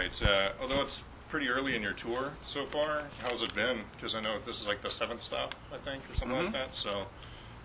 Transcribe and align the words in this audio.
right. 0.00 0.22
Uh, 0.22 0.52
although 0.60 0.80
it's 0.82 1.04
pretty 1.28 1.48
early 1.48 1.76
in 1.76 1.82
your 1.82 1.92
tour 1.92 2.32
so 2.42 2.64
far, 2.64 3.04
how's 3.22 3.42
it 3.42 3.54
been? 3.54 3.80
Because 3.96 4.14
I 4.14 4.20
know 4.20 4.38
this 4.46 4.60
is 4.60 4.66
like 4.66 4.82
the 4.82 4.90
seventh 4.90 5.22
stop, 5.22 5.54
I 5.72 5.76
think, 5.78 6.08
or 6.10 6.14
something 6.14 6.38
like 6.38 6.52
that. 6.52 6.74
So, 6.74 7.06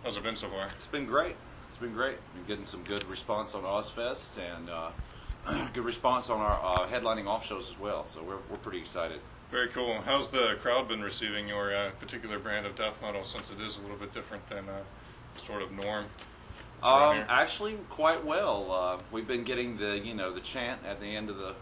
how's 0.04 0.18
it 0.18 0.24
been 0.24 0.36
so 0.36 0.50
far? 0.50 0.68
It's 0.78 0.88
been 0.88 1.06
great. 1.06 1.36
It's 1.68 1.78
been 1.78 1.94
great. 1.94 2.18
Been 2.34 2.46
getting 2.48 2.66
some 2.66 2.84
good 2.84 3.04
response 3.06 3.56
on 3.56 3.64
Ozzfest 3.64 4.38
and 4.38 4.70
uh, 4.70 4.92
good 5.74 5.86
response 5.86 6.30
on 6.30 6.40
our 6.40 6.60
uh, 6.64 6.88
headlining 6.88 7.28
off 7.28 7.46
shows 7.46 7.70
as 7.70 7.80
well. 7.80 8.06
So 8.06 8.22
we're, 8.22 8.38
we're 8.50 8.58
pretty 8.58 8.80
excited. 8.80 9.20
Very 9.52 9.70
cool. 9.70 10.02
How's 10.06 10.30
the 10.30 10.58
crowd 10.60 10.88
been 10.88 11.02
receiving 11.02 11.48
your 11.48 11.74
uh, 11.74 11.92
particular 12.00 12.40
brand 12.40 12.66
of 12.66 12.76
death 12.76 13.02
metal 13.02 13.24
since 13.24 13.52
it 13.52 13.62
is 13.62 13.78
a 13.78 13.82
little 13.82 13.98
bit 13.98 14.14
different 14.14 14.48
than 14.50 14.68
uh, 14.68 14.82
sort 15.36 15.62
of 15.62 15.72
norm? 15.72 16.06
Um, 16.84 17.24
actually, 17.30 17.78
quite 17.90 18.24
well. 18.26 18.72
Uh, 18.72 18.98
we've 19.12 19.28
been 19.28 19.44
getting 19.44 19.78
the 19.78 19.98
you 19.98 20.14
know 20.14 20.32
the 20.32 20.42
chant 20.42 20.82
at 20.86 21.00
the 21.00 21.16
end 21.16 21.30
of 21.30 21.38
the 21.38 21.56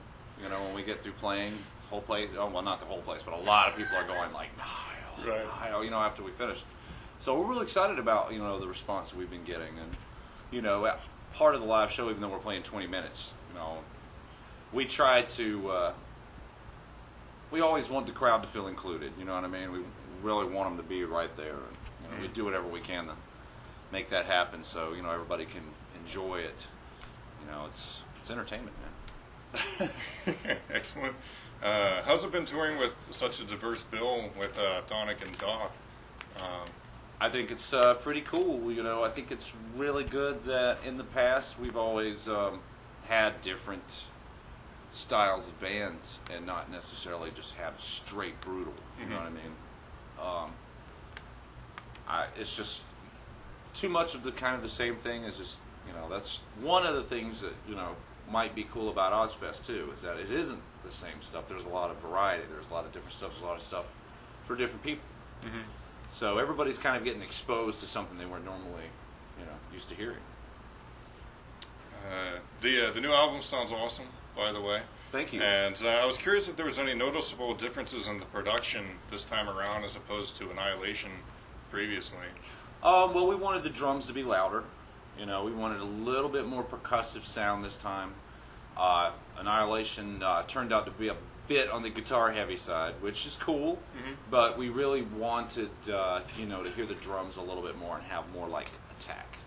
you 0.44 0.50
know 0.50 0.62
when 0.62 0.74
we 0.74 0.84
get 0.84 1.02
through 1.02 1.14
playing 1.14 1.58
whole 1.90 2.02
place. 2.02 2.30
Oh 2.38 2.50
well, 2.50 2.62
not 2.64 2.80
the 2.80 2.86
whole 2.86 3.02
place, 3.02 3.22
but 3.24 3.34
a 3.34 3.42
lot 3.42 3.70
of 3.70 3.78
people 3.78 3.96
are 3.96 4.06
going 4.08 4.34
like 4.34 4.50
Nile, 4.58 5.28
Right. 5.28 5.46
Nile. 5.72 5.84
You 5.84 5.92
know 5.92 6.00
after 6.00 6.24
we 6.24 6.32
finish. 6.32 6.64
So 7.20 7.40
we're 7.40 7.48
really 7.48 7.64
excited 7.64 8.00
about 8.00 8.34
you 8.34 8.40
know 8.40 8.60
the 8.60 8.68
response 8.68 9.12
that 9.12 9.18
we've 9.18 9.30
been 9.30 9.44
getting, 9.46 9.78
and 9.80 9.92
you 10.52 10.62
know 10.62 10.92
part 11.34 11.56
of 11.56 11.62
the 11.62 11.68
live 11.68 11.92
show, 11.92 12.10
even 12.10 12.22
though 12.22 12.30
we're 12.30 12.38
playing 12.38 12.62
20 12.62 12.86
minutes, 12.86 13.34
you 13.52 13.60
know, 13.60 13.80
we 14.72 14.86
try 14.86 15.22
to. 15.24 15.70
Uh, 15.70 15.94
we 17.52 17.62
always 17.62 17.90
want 17.90 18.06
the 18.08 18.12
crowd 18.12 18.42
to 18.42 18.48
feel 18.50 18.68
included. 18.68 19.12
You 19.20 19.26
know 19.26 19.36
what 19.36 19.44
I 19.44 19.48
mean? 19.48 19.72
We 19.72 19.80
really 20.24 20.46
want 20.52 20.70
them 20.70 20.78
to 20.78 20.84
be 20.90 21.04
right 21.04 21.36
there, 21.38 21.54
and 21.54 21.78
you 22.12 22.16
know, 22.16 22.22
we 22.22 22.28
do 22.28 22.46
whatever 22.46 22.68
we 22.68 22.80
can 22.80 23.06
to 23.08 23.14
make 23.92 24.10
that 24.10 24.26
happen 24.26 24.64
so 24.64 24.94
you 24.94 25.04
know 25.04 25.12
everybody 25.12 25.46
can 25.46 25.62
enjoy 26.04 26.38
it. 26.40 26.68
You 27.42 27.52
know, 27.52 27.66
it's 27.70 28.02
it's 28.20 28.32
entertainment, 28.32 28.76
man. 28.82 28.90
Excellent. 30.74 31.16
Uh, 31.62 32.02
how's 32.04 32.24
it 32.24 32.32
been 32.32 32.46
touring 32.46 32.78
with 32.78 32.94
such 33.10 33.40
a 33.40 33.44
diverse 33.46 33.84
bill 33.84 34.30
with 34.38 34.58
uh, 34.58 34.82
Chthonic 34.88 35.22
and 35.22 35.38
Daath? 35.38 35.72
Um, 36.38 36.70
I 37.22 37.30
think 37.30 37.52
it's 37.52 37.74
uh, 37.74 37.94
pretty 37.96 38.22
cool. 38.22 38.72
You 38.72 38.84
know, 38.84 39.04
I 39.04 39.10
think 39.10 39.32
it's 39.32 39.54
really 39.78 40.04
good 40.04 40.44
that 40.46 40.80
in 40.86 40.98
the 40.98 41.04
past 41.04 41.60
we've 41.60 41.78
always 41.78 42.28
um, 42.28 42.60
had 43.08 43.42
different 43.42 44.06
styles 44.92 45.48
of 45.48 45.60
bands 45.60 46.20
and 46.32 46.46
not 46.46 46.72
necessarily 46.72 47.32
just 47.32 47.56
have 47.56 47.80
straight 47.80 48.40
brutal. 48.42 48.74
You 49.00 49.10
know 49.10 49.18
what 49.18 49.26
I 49.26 49.30
mean? 49.30 49.54
Um, 50.22 50.52
I, 52.08 52.28
it's 52.40 52.56
just 52.56 52.84
too 53.74 53.90
much 53.90 54.16
of 54.16 54.24
the 54.24 54.32
kind 54.32 54.56
of 54.56 54.62
the 54.62 54.70
same 54.70 54.96
thing 54.96 55.24
is 55.24 55.38
just 55.38 55.58
you 55.88 55.94
know 55.94 56.08
that's 56.10 56.42
one 56.62 56.86
of 56.86 56.96
the 56.96 57.04
things 57.04 57.42
that 57.42 57.54
you 57.68 57.76
know 57.76 57.96
might 58.34 58.54
be 58.56 58.64
cool 58.74 58.90
about 58.90 59.14
Ozzfest 59.14 59.66
too 59.66 59.92
is 59.94 60.02
that 60.02 60.18
it 60.20 60.32
isn't 60.32 60.60
the 60.84 60.92
same 60.92 61.22
stuff. 61.22 61.48
There's 61.48 61.66
a 61.66 61.70
lot 61.70 61.90
of 61.92 61.98
variety. 61.98 62.44
There's 62.52 62.68
a 62.70 62.74
lot 62.74 62.84
of 62.86 62.92
different 62.92 63.14
stuff. 63.14 63.30
There's 63.32 63.44
a 63.44 63.46
lot 63.46 63.58
of 63.58 63.64
stuff 63.64 63.86
for 64.44 64.56
different 64.58 64.84
people. 64.84 65.06
So 66.10 66.38
everybody's 66.40 66.78
kind 66.78 66.98
of 66.98 67.04
getting 67.04 67.22
exposed 67.22 67.80
to 67.82 67.86
something 67.86 68.18
they 68.18 68.26
weren't 68.26 68.46
normally, 68.46 68.88
you 69.40 69.46
know, 69.46 69.58
used 69.74 69.90
to 69.90 69.96
hearing. 69.96 70.24
uh, 72.10 72.40
the 72.62 72.90
uh, 72.90 72.92
the 72.92 73.02
new 73.02 73.12
album 73.12 73.42
sounds 73.42 73.72
awesome, 73.72 74.08
by 74.36 74.52
the 74.52 74.62
way. 74.62 74.82
Thank 75.12 75.32
you. 75.34 75.42
And 75.42 75.76
uh, 75.84 75.90
I 75.90 76.06
was 76.06 76.18
curious 76.18 76.48
if 76.48 76.56
there 76.56 76.66
was 76.66 76.80
any 76.80 76.94
noticeable 76.94 77.54
differences 77.54 78.08
in 78.08 78.20
the 78.20 78.26
production 78.26 78.86
this 79.12 79.24
time 79.24 79.48
around 79.48 79.84
as 79.84 79.96
opposed 79.96 80.38
to 80.38 80.50
Annihilation 80.50 81.12
previously. 81.72 82.28
Um, 82.84 83.14
well, 83.14 83.28
we 83.28 83.36
wanted 83.36 83.64
the 83.64 83.70
drums 83.70 84.08
to 84.08 84.14
be 84.14 84.24
louder. 84.24 84.64
You 85.20 85.26
know, 85.28 85.44
we 85.44 85.52
wanted 85.52 85.80
a 85.80 85.86
little 85.86 86.30
bit 86.30 86.48
more 86.48 86.64
percussive 86.64 87.26
sound 87.26 87.64
this 87.64 87.78
time. 87.78 88.14
Uh, 88.78 89.12
Annihilation 89.38 90.24
uh, 90.24 90.44
turned 90.44 90.72
out 90.74 90.86
to 90.86 90.92
be 90.92 91.08
a 91.10 91.16
bit 91.48 91.70
on 91.70 91.84
the 91.84 91.90
guitar 91.90 92.32
heavy 92.32 92.56
side, 92.56 92.94
which 93.02 93.26
is 93.26 93.38
cool. 93.40 93.80
But 94.32 94.58
we 94.58 94.70
really 94.70 95.02
wanted, 95.02 95.70
uh, 95.92 96.22
you 96.38 96.46
know, 96.46 96.64
to 96.64 96.70
hear 96.72 96.86
the 96.86 96.96
drums 96.96 97.38
a 97.38 97.42
little 97.42 97.64
bit 97.64 97.78
more 97.78 97.98
and 97.98 98.04
have 98.06 98.32
more 98.34 98.48
like 98.48 98.70
attack 98.98 99.38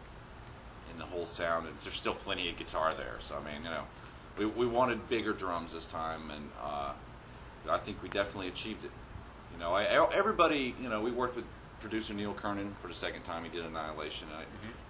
in 0.92 0.98
the 0.98 1.04
whole 1.04 1.26
sound. 1.26 1.66
And 1.66 1.76
there's 1.82 1.94
still 1.94 2.14
plenty 2.14 2.48
of 2.50 2.56
guitar 2.56 2.94
there, 2.94 3.16
so 3.20 3.36
I 3.36 3.52
mean, 3.52 3.64
you 3.64 3.70
know, 3.70 3.84
we 4.38 4.46
we 4.46 4.66
wanted 4.66 5.08
bigger 5.08 5.32
drums 5.32 5.72
this 5.72 5.86
time, 5.86 6.30
and 6.30 6.50
uh, 6.62 6.92
I 7.70 7.78
think 7.78 8.02
we 8.02 8.08
definitely 8.08 8.48
achieved 8.48 8.84
it. 8.84 8.90
You 9.54 9.60
know, 9.60 9.72
I, 9.72 9.84
everybody, 10.12 10.74
you 10.80 10.88
know, 10.88 11.00
we 11.00 11.10
worked 11.10 11.36
with 11.36 11.46
producer 11.80 12.14
Neil 12.14 12.34
Kernon 12.34 12.74
for 12.78 12.88
the 12.88 12.94
second 12.94 13.22
time 13.22 13.44
he 13.44 13.50
did 13.50 13.64
Annihilation. 13.64 14.28
I, 14.36 14.44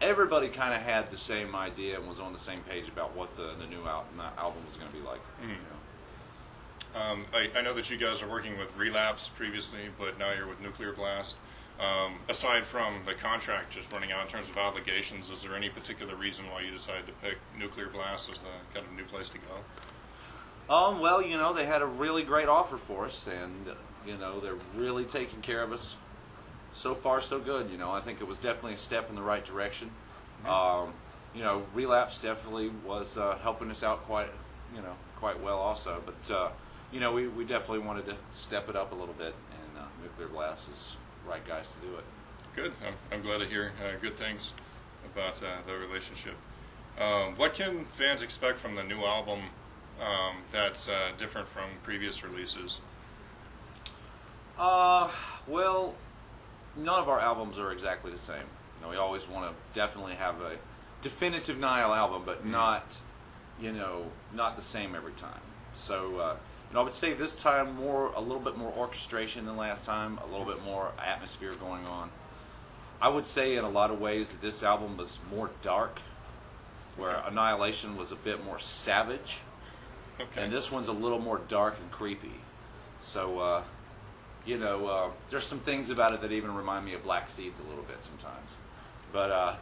Everybody 0.05 0.49
kind 0.49 0.75
of 0.75 0.81
had 0.81 1.11
the 1.11 1.19
same 1.19 1.55
idea 1.55 1.99
and 1.99 2.09
was 2.09 2.21
on 2.21 2.33
the 2.33 2.39
same 2.39 2.59
page 2.59 2.89
about 2.89 3.17
what 3.17 3.37
the, 3.37 3.51
the 3.59 3.67
new 3.67 3.87
al- 3.87 4.07
album 4.39 4.65
was 4.67 4.77
going 4.77 4.91
to 4.91 4.97
be 4.97 5.03
like. 5.03 5.21
You 5.43 5.49
know. 5.49 7.01
Um, 7.01 7.25
I, 7.35 7.51
I 7.59 7.63
know 7.63 7.75
that 7.75 7.91
you 7.91 7.99
guys 7.99 8.23
are 8.23 8.29
working 8.29 8.59
with 8.59 8.75
Relapse 8.77 9.29
previously, 9.29 9.81
but 9.99 10.19
now 10.19 10.33
you're 10.33 10.47
with 10.47 10.61
Nuclear 10.61 10.93
Blast. 10.93 11.37
Um, 11.79 12.15
aside 12.31 12.65
from 12.65 13.01
the 13.05 13.13
contract 13.13 13.71
just 13.71 13.93
running 13.93 14.11
out 14.11 14.25
in 14.25 14.29
terms 14.29 14.49
of 14.49 14.57
obligations, 14.57 15.29
is 15.29 15.43
there 15.43 15.55
any 15.55 15.69
particular 15.69 16.15
reason 16.15 16.49
why 16.51 16.63
you 16.63 16.71
decided 16.71 17.07
to 17.07 17.13
pick 17.23 17.37
Nuclear 17.59 17.89
Blast 17.89 18.31
as 18.31 18.39
the 18.39 18.49
kind 18.73 18.87
of 18.87 18.93
new 18.95 19.05
place 19.05 19.29
to 19.31 19.39
go? 19.39 20.75
Um, 20.75 21.01
well, 21.01 21.21
you 21.21 21.37
know, 21.37 21.53
they 21.53 21.67
had 21.67 21.83
a 21.83 21.87
really 21.87 22.23
great 22.23 22.49
offer 22.49 22.79
for 22.79 23.05
us, 23.05 23.27
and, 23.27 23.69
uh, 23.69 23.75
you 24.07 24.17
know, 24.17 24.41
they're 24.41 24.57
really 24.75 25.05
taking 25.05 25.43
care 25.43 25.63
of 25.63 25.71
us. 25.71 25.97
So 26.77 26.95
far, 26.95 27.23
so 27.23 27.41
good. 27.41 27.71
You 27.71 27.79
know, 27.79 27.91
I 27.91 28.01
think 28.01 28.21
it 28.21 28.29
was 28.29 28.39
definitely 28.39 28.75
a 28.75 28.79
step 28.79 29.09
in 29.09 29.17
the 29.17 29.23
right 29.23 29.43
direction. 29.43 29.91
Um, 30.47 30.93
you 31.35 31.43
know, 31.43 31.63
Relapse 31.75 32.19
definitely 32.19 32.71
was 32.85 33.17
uh, 33.17 33.39
helping 33.43 33.71
us 33.71 33.83
out 33.83 34.05
quite, 34.05 34.29
you 34.75 34.83
know, 34.83 34.93
quite 35.17 35.43
well 35.43 35.59
also. 35.59 36.03
But, 36.05 36.35
uh, 36.35 36.49
you 36.93 37.01
know, 37.01 37.13
we, 37.13 37.29
we 37.29 37.47
definitely 37.47 37.87
wanted 37.87 38.05
to 38.07 38.17
step 38.31 38.69
it 38.69 38.77
up 38.77 38.93
a 38.93 38.95
little 38.95 39.15
bit, 39.15 39.35
and 39.53 39.79
uh, 39.79 39.87
Nuclear 40.03 40.29
Blast 40.29 40.69
is 40.69 40.97
the 41.25 41.31
right 41.31 41.49
guys 41.49 41.71
to 41.73 41.79
do 41.79 41.95
it. 41.97 42.05
Good. 42.55 42.73
I'm, 42.87 42.95
I'm 43.11 43.23
glad 43.23 43.39
to 43.39 43.47
hear 43.47 43.73
uh, 43.83 43.99
good 44.01 44.19
things 44.19 44.53
about 45.15 45.43
uh, 45.43 45.47
the 45.67 45.75
relationship. 45.79 46.35
Um, 47.01 47.37
what 47.37 47.55
can 47.55 47.87
fans 47.87 48.21
expect 48.21 48.59
from 48.59 48.75
the 48.75 48.85
new 48.85 49.03
album 49.03 49.41
um, 49.99 50.37
that's 50.53 50.91
uh, 50.91 51.13
different 51.17 51.49
from 51.49 51.71
previous 51.83 52.23
releases? 52.23 52.83
Uh, 54.59 55.11
well, 55.47 55.95
none 56.77 57.01
of 57.01 57.09
our 57.09 57.21
albums 57.21 57.59
are 57.59 57.73
exactly 57.73 58.11
the 58.11 58.19
same. 58.19 58.39
You 58.39 58.83
know, 58.83 58.89
we 58.91 58.97
always 58.97 59.29
want 59.29 59.51
to 59.51 59.73
definitely 59.75 60.15
have 60.15 60.41
a 60.41 60.59
definitive 61.01 61.59
Nile 61.59 61.95
album, 61.95 62.23
but 62.27 62.45
not, 62.45 63.01
you 63.61 63.73
know, 63.73 64.07
not 64.35 64.57
the 64.57 64.63
same 64.63 64.95
every 64.95 65.13
time. 65.13 65.41
So, 65.73 66.19
uh, 66.19 66.37
you 66.69 66.75
know, 66.75 66.81
I 66.81 66.85
would 66.85 66.95
say 66.95 67.13
this 67.13 67.35
time 67.35 67.75
more, 67.77 68.13
a 68.15 68.21
little 68.21 68.41
bit 68.41 68.57
more 68.57 68.73
orchestration 68.77 69.45
than 69.45 69.57
last 69.57 69.85
time, 69.85 70.19
a 70.19 70.27
little 70.27 70.47
bit 70.47 70.63
more 70.63 70.93
atmosphere 70.99 71.55
going 71.55 71.85
on. 71.85 72.11
I 73.01 73.09
would 73.09 73.27
say 73.27 73.57
in 73.57 73.65
a 73.65 73.69
lot 73.69 73.91
of 73.91 74.01
ways 74.01 74.31
that 74.31 74.41
this 74.41 74.63
album 74.63 74.97
was 74.97 75.19
more 75.31 75.51
dark, 75.63 76.01
where 76.97 77.23
Annihilation 77.27 77.97
was 77.97 78.11
a 78.11 78.17
bit 78.17 78.45
more 78.45 78.59
savage. 78.59 79.41
Okay. 80.19 80.43
And 80.43 80.53
this 80.53 80.73
one's 80.73 80.89
a 80.89 80.93
little 80.93 81.19
more 81.19 81.41
dark 81.47 81.77
and 81.79 81.91
creepy. 81.91 82.41
So, 83.01 83.39
uh, 83.39 83.63
you 84.47 84.57
know, 84.57 84.87
uh, 84.87 85.11
there's 85.31 85.45
some 85.45 85.59
things 85.59 85.91
about 85.91 86.12
it 86.12 86.21
that 86.23 86.33
even 86.33 86.55
remind 86.55 86.84
me 86.84 86.95
of 86.95 87.03
Black 87.03 87.29
Seeds 87.29 87.61
a 87.61 87.65
little 87.65 87.83
bit 87.84 88.03
sometimes. 88.03 88.57
But, 89.12 89.31
uh, 89.31 89.55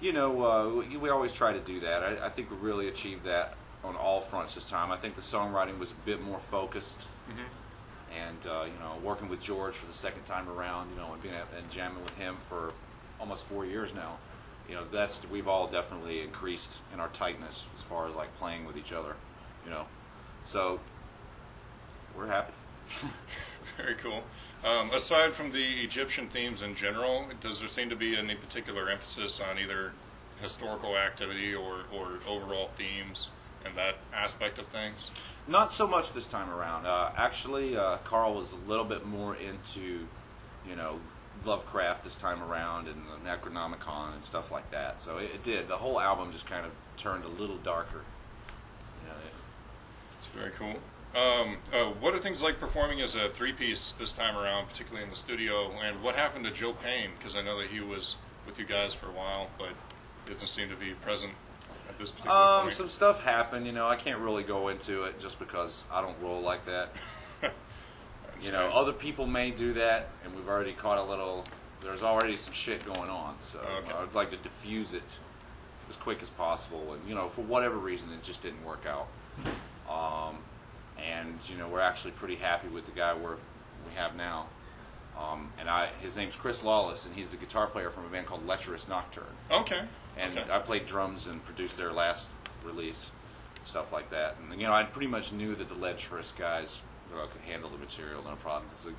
you 0.00 0.12
know, 0.12 0.44
uh, 0.44 0.68
we, 0.68 0.96
we 0.96 1.08
always 1.10 1.32
try 1.32 1.52
to 1.52 1.60
do 1.60 1.80
that. 1.80 2.02
I, 2.02 2.26
I 2.26 2.28
think 2.28 2.50
we 2.50 2.56
really 2.56 2.88
achieved 2.88 3.24
that 3.24 3.54
on 3.82 3.96
all 3.96 4.20
fronts 4.20 4.54
this 4.54 4.64
time. 4.64 4.92
I 4.92 4.96
think 4.96 5.16
the 5.16 5.22
songwriting 5.22 5.78
was 5.78 5.90
a 5.90 6.06
bit 6.06 6.22
more 6.22 6.38
focused. 6.38 7.06
And, 8.16 8.46
uh, 8.46 8.64
you 8.64 8.78
know, 8.80 8.96
working 9.02 9.28
with 9.28 9.40
George 9.40 9.74
for 9.74 9.86
the 9.86 9.92
second 9.92 10.24
time 10.24 10.48
around, 10.48 10.90
you 10.90 10.96
know, 10.96 11.12
and 11.12 11.22
being 11.22 11.34
and 11.34 11.70
jamming 11.70 12.02
with 12.02 12.16
him 12.16 12.36
for 12.36 12.72
almost 13.20 13.44
four 13.44 13.66
years 13.66 13.94
now, 13.94 14.16
you 14.68 14.74
know, 14.74 14.82
that's 14.90 15.20
we've 15.30 15.48
all 15.48 15.66
definitely 15.66 16.22
increased 16.22 16.80
in 16.92 17.00
our 17.00 17.08
tightness 17.08 17.68
as 17.76 17.82
far 17.82 18.06
as 18.06 18.14
like 18.14 18.34
playing 18.36 18.64
with 18.64 18.76
each 18.76 18.92
other, 18.92 19.14
you 19.64 19.70
know. 19.70 19.86
So 20.44 20.80
we're 22.16 22.26
happy. 22.26 22.52
Very 23.76 23.94
cool. 23.96 24.22
Um, 24.64 24.90
aside 24.90 25.32
from 25.32 25.52
the 25.52 25.62
Egyptian 25.82 26.28
themes 26.28 26.62
in 26.62 26.74
general, 26.74 27.26
does 27.40 27.60
there 27.60 27.68
seem 27.68 27.90
to 27.90 27.96
be 27.96 28.16
any 28.16 28.34
particular 28.34 28.88
emphasis 28.88 29.40
on 29.40 29.58
either 29.58 29.92
historical 30.40 30.96
activity 30.96 31.54
or, 31.54 31.80
or 31.92 32.18
overall 32.28 32.70
themes 32.76 33.30
and 33.64 33.76
that 33.76 33.96
aspect 34.14 34.58
of 34.58 34.66
things? 34.68 35.10
Not 35.48 35.72
so 35.72 35.86
much 35.86 36.12
this 36.12 36.26
time 36.26 36.50
around. 36.50 36.86
Uh, 36.86 37.10
actually, 37.16 37.76
uh, 37.76 37.98
Karl 38.04 38.34
was 38.34 38.52
a 38.52 38.68
little 38.68 38.84
bit 38.84 39.06
more 39.06 39.36
into, 39.36 40.06
you 40.68 40.76
know, 40.76 40.98
Lovecraft 41.44 42.02
this 42.02 42.16
time 42.16 42.42
around 42.42 42.88
and 42.88 42.96
the 43.06 43.28
Necronomicon 43.30 44.14
and 44.14 44.22
stuff 44.22 44.50
like 44.50 44.70
that. 44.70 45.00
So 45.00 45.18
it, 45.18 45.30
it 45.34 45.42
did. 45.44 45.68
The 45.68 45.76
whole 45.76 46.00
album 46.00 46.32
just 46.32 46.46
kind 46.48 46.64
of 46.64 46.72
turned 46.96 47.24
a 47.24 47.28
little 47.28 47.58
darker. 47.58 48.02
You 49.02 49.08
know, 49.10 49.14
it- 49.16 49.34
It's 50.18 50.26
very 50.28 50.50
cool. 50.52 50.74
Um, 51.16 51.56
uh, 51.72 51.86
what 52.00 52.14
are 52.14 52.18
things 52.18 52.42
like 52.42 52.60
performing 52.60 53.00
as 53.00 53.16
a 53.16 53.30
three-piece 53.30 53.92
this 53.92 54.12
time 54.12 54.36
around, 54.36 54.68
particularly 54.68 55.02
in 55.04 55.10
the 55.10 55.16
studio? 55.16 55.70
And 55.82 56.02
what 56.02 56.14
happened 56.14 56.44
to 56.44 56.50
Joe 56.50 56.74
Payne? 56.74 57.10
Because 57.18 57.36
I 57.36 57.42
know 57.42 57.58
that 57.60 57.68
he 57.68 57.80
was 57.80 58.18
with 58.44 58.58
you 58.58 58.66
guys 58.66 58.92
for 58.92 59.06
a 59.06 59.12
while, 59.12 59.48
but 59.58 59.70
doesn't 60.30 60.46
seem 60.48 60.68
to 60.68 60.76
be 60.76 60.90
present 60.92 61.32
at 61.86 61.88
at 61.90 61.98
this 61.98 62.10
particular 62.10 62.36
Um, 62.36 62.62
point? 62.64 62.74
some 62.74 62.88
stuff 62.88 63.22
happened. 63.22 63.64
You 63.66 63.72
know, 63.72 63.88
I 63.88 63.96
can't 63.96 64.18
really 64.20 64.42
go 64.42 64.68
into 64.68 65.04
it 65.04 65.18
just 65.18 65.38
because 65.38 65.84
I 65.90 66.02
don't 66.02 66.20
roll 66.20 66.40
like 66.42 66.66
that. 66.66 66.90
You 68.42 68.52
know, 68.52 68.66
other 68.66 68.92
people 68.92 69.26
may 69.26 69.50
do 69.50 69.72
that, 69.72 70.10
and 70.22 70.36
we've 70.36 70.46
already 70.46 70.74
caught 70.74 70.98
a 70.98 71.02
little. 71.02 71.46
There's 71.82 72.02
already 72.02 72.36
some 72.36 72.52
shit 72.52 72.84
going 72.84 73.08
on, 73.08 73.36
so 73.40 73.58
Okay. 73.78 73.92
I'd 73.94 74.12
like 74.14 74.30
to 74.30 74.36
diffuse 74.36 74.92
it 74.92 75.16
as 75.88 75.96
quick 75.96 76.20
as 76.20 76.28
possible. 76.28 76.92
And 76.92 77.08
you 77.08 77.14
know, 77.14 77.30
for 77.30 77.40
whatever 77.40 77.76
reason, 77.78 78.12
it 78.12 78.22
just 78.22 78.42
didn't 78.42 78.62
work 78.62 78.84
out. 78.86 79.08
Um, 79.90 80.36
and 80.98 81.38
you 81.48 81.56
know, 81.56 81.68
we're 81.68 81.80
actually 81.80 82.12
pretty 82.12 82.36
happy 82.36 82.68
with 82.68 82.86
the 82.86 82.92
guy 82.92 83.14
we're 83.14 83.36
we 83.86 83.94
have 83.96 84.16
now. 84.16 84.46
Um, 85.18 85.50
and 85.58 85.68
I, 85.68 85.88
his 86.02 86.14
name's 86.14 86.36
Chris 86.36 86.62
Lollis, 86.62 87.06
and 87.06 87.14
he's 87.14 87.32
a 87.32 87.36
guitar 87.36 87.66
player 87.66 87.88
from 87.88 88.04
a 88.04 88.08
band 88.08 88.26
called 88.26 88.46
Lecherous 88.46 88.86
Nocturne. 88.86 89.24
Okay. 89.50 89.80
And 90.18 90.36
okay. 90.38 90.52
I 90.52 90.58
played 90.58 90.84
drums 90.84 91.26
and 91.26 91.42
produced 91.44 91.76
their 91.78 91.92
last 91.92 92.28
release, 92.64 93.10
stuff 93.62 93.92
like 93.92 94.10
that. 94.10 94.36
And 94.38 94.60
you 94.60 94.66
know, 94.66 94.74
I 94.74 94.84
pretty 94.84 95.06
much 95.06 95.32
knew 95.32 95.54
that 95.54 95.68
the 95.68 95.74
Lecherous 95.74 96.32
guys 96.32 96.82
uh, 97.14 97.26
could 97.26 97.40
handle 97.42 97.70
the 97.70 97.78
material, 97.78 98.22
no 98.24 98.36
problem, 98.36 98.64
because 98.68 98.84
the 98.84 98.92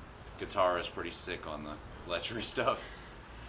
guitar 0.44 0.78
is 0.78 0.88
pretty 0.88 1.10
sick 1.10 1.46
on 1.46 1.64
the 1.64 1.74
Lecherous 2.10 2.46
stuff. 2.46 2.82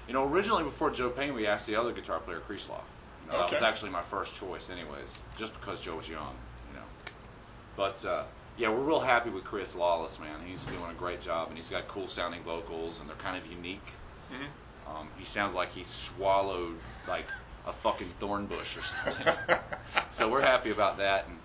You 0.08 0.14
know, 0.14 0.28
originally 0.28 0.64
before 0.64 0.90
Joe 0.90 1.10
Payne, 1.10 1.34
we 1.34 1.48
asked 1.48 1.68
the 1.68 1.76
other 1.76 1.92
guitar 1.92 2.20
player, 2.20 2.40
Kreisloff. 2.40 2.82
You 3.26 3.32
know, 3.32 3.40
That 3.40 3.52
was 3.52 3.62
actually 3.62 3.92
my 3.92 4.02
first 4.02 4.36
choice, 4.36 4.70
anyways, 4.70 5.20
just 5.38 5.54
because 5.60 5.82
Joe 5.82 5.98
was 5.98 6.10
young. 6.10 6.34
You 6.72 6.80
know, 6.80 6.86
but 7.76 8.04
uh, 8.06 8.24
yeah, 8.60 8.70
we're 8.70 8.84
real 8.84 9.00
happy 9.00 9.30
with 9.32 9.44
Chris 9.46 9.74
Lollis, 9.74 10.20
man. 10.20 10.42
He's 10.46 10.64
doing 10.66 10.84
a 10.92 10.94
great 10.94 11.22
job, 11.22 11.48
and 11.48 11.58
he's 11.58 11.70
got 11.70 11.88
cool 11.88 12.08
sounding 12.08 12.44
vocals, 12.44 13.00
and 13.00 13.10
they're 13.10 13.16
kind 13.16 13.38
of 13.38 13.50
unique. 13.52 13.82
Um, 14.88 15.08
he 15.18 15.26
sounds 15.26 15.56
like 15.56 15.72
he 15.72 15.84
swallowed 15.84 16.78
like 17.08 17.26
a 17.66 17.72
fucking 17.74 18.10
thorn 18.20 18.46
bush 18.48 18.78
or 18.78 18.82
something. 18.82 19.34
so 20.12 20.30
we're 20.30 20.42
happy 20.42 20.72
about 20.72 20.98
that, 20.98 21.28
and 21.28 21.38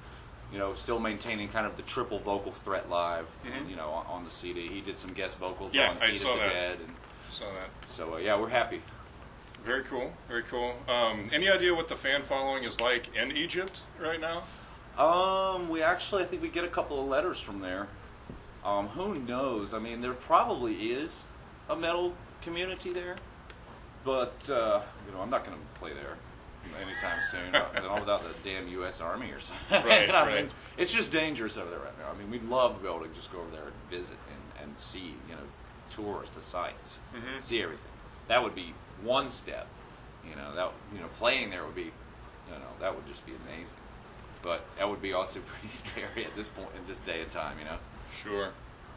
you 0.53 0.59
know, 0.59 0.75
still 0.75 0.99
maintaining 0.99 1.49
kind 1.49 1.67
of 1.67 1.77
the 1.77 1.83
triple 1.83 2.19
vocal 2.19 2.53
threat 2.53 2.89
live. 2.91 3.29
You 3.69 3.77
know, 3.77 3.89
on, 3.91 4.07
on 4.07 4.25
the 4.25 4.31
CD, 4.31 4.69
he 4.69 4.81
did 4.81 4.99
some 4.99 5.13
guest 5.13 5.39
vocals 5.39 5.75
Yeah, 5.75 5.91
on 5.91 5.99
I 6.01 6.09
Eat 6.11 6.15
saw 6.17 6.37
that. 6.37 6.53
Dead, 6.53 6.79
and 6.87 6.95
So 7.29 7.45
that. 7.47 7.91
so 7.91 8.15
uh, 8.15 8.17
yeah, 8.19 8.39
we're 8.39 8.49
happy. 8.51 8.81
Very 9.63 9.85
cool. 9.85 10.13
Very 10.29 10.43
cool. 10.43 10.75
Um, 10.89 11.31
any 11.33 11.49
idea 11.49 11.75
what 11.75 11.89
the 11.89 11.95
fan 11.97 12.21
following 12.23 12.65
is 12.65 12.81
like 12.81 13.15
in 13.17 13.35
Egypt 13.37 13.81
right 14.01 14.21
now? 14.21 14.43
Um, 14.99 15.69
we 15.69 15.83
actually, 15.83 16.23
I 16.23 16.27
think 16.27 16.43
we 16.43 16.49
get 16.49 16.65
a 16.65 16.69
couple 16.69 17.01
of 17.01 17.07
letters 17.09 17.41
from 17.41 17.61
there. 17.61 17.89
Um, 18.65 18.89
who 18.89 19.15
knows? 19.15 19.75
I 19.75 19.79
mean, 19.79 20.01
there 20.01 20.15
probably 20.15 20.75
is 20.93 21.27
a 21.69 21.77
metal 21.77 22.15
community 22.43 22.93
there, 22.93 23.17
but 24.05 24.35
uh, 24.49 24.81
you 25.07 25.13
know, 25.13 25.21
I'm 25.21 25.31
not 25.31 25.45
going 25.45 25.57
to 25.57 25.81
play 25.81 25.93
there 25.93 26.17
anytime 26.81 27.19
soon. 27.31 27.53
not 27.53 27.75
not 27.75 28.01
without 28.01 28.23
the 28.23 28.31
damn 28.49 28.69
U.S. 28.69 29.01
Army 29.01 29.31
or 29.33 29.41
something. 29.41 29.85
Right, 29.85 30.09
right. 30.13 30.45
mean, 30.45 30.51
it's 30.79 30.93
just 30.93 31.11
dangerous 31.11 31.57
over 31.59 31.69
there 31.71 31.81
right 31.81 31.99
now. 31.99 32.11
I 32.15 32.17
mean, 32.19 32.31
we'd 32.31 32.45
love 32.45 32.77
to 32.77 32.83
be 32.83 32.89
able 32.89 33.01
to 33.07 33.13
just 33.15 33.33
go 33.33 33.41
over 33.41 33.51
there 33.51 33.65
and 33.65 33.91
visit 33.91 34.17
and, 34.31 34.69
and 34.69 34.79
see, 34.79 35.15
you 35.29 35.35
know, 35.35 35.43
tours 35.91 36.29
the 36.35 36.43
sites, 36.43 36.99
Mhm. 37.15 37.43
see 37.43 37.63
everything. 37.63 37.85
That 38.29 38.43
would 38.43 38.55
be 38.55 38.73
one 39.03 39.31
step. 39.31 39.67
You 40.27 40.37
know, 40.37 40.55
that 40.55 40.73
you 40.95 41.01
know, 41.01 41.09
playing 41.19 41.51
there 41.51 41.65
would 41.67 41.75
be, 41.75 41.83
you 41.83 42.53
know, 42.53 42.73
that 42.81 42.95
would 42.95 43.07
just 43.07 43.27
be 43.27 43.33
amazing. 43.47 43.77
But 44.45 44.65
that 44.79 44.89
would 44.89 45.03
be 45.03 45.13
also 45.13 45.41
pretty 45.59 45.75
scary 45.75 46.25
at 46.25 46.37
this 46.37 46.47
point 46.47 46.69
in 46.79 46.87
this 46.87 47.01
day 47.01 47.23
and 47.23 47.31
time. 47.31 47.59
You 47.59 47.65
know. 47.65 47.79
Sure, 48.23 48.51